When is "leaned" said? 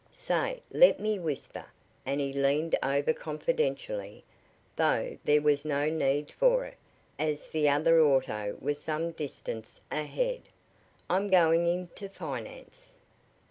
2.33-2.75